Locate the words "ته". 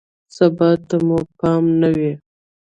0.89-0.97